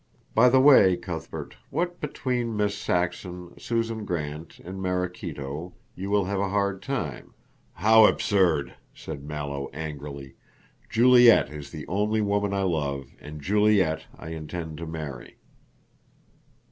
By 0.33 0.49
the 0.49 0.59
way, 0.59 0.97
Cuthbert, 0.97 1.57
what 1.69 2.01
between 2.01 2.57
Miss 2.57 2.75
Saxon, 2.75 3.53
Susan 3.59 4.03
Grant 4.03 4.57
and 4.57 4.81
Maraquito, 4.81 5.73
you 5.93 6.09
will 6.09 6.25
have 6.25 6.39
a 6.39 6.49
hard 6.49 6.81
time." 6.81 7.35
"How 7.73 8.07
absurd!" 8.07 8.73
said 8.95 9.21
Mallow 9.23 9.69
angrily. 9.73 10.33
"Juliet 10.89 11.51
is 11.51 11.69
the 11.69 11.87
only 11.87 12.19
woman 12.19 12.51
I 12.51 12.63
love 12.63 13.11
and 13.21 13.43
Juliet 13.43 14.05
I 14.17 14.29
intend 14.29 14.79
to 14.79 14.87
marry." 14.87 15.37